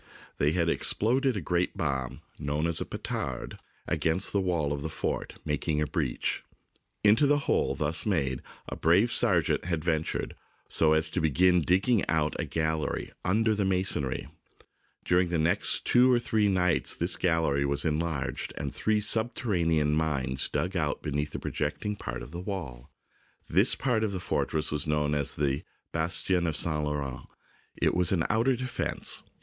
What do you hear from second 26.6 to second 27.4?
Laurent."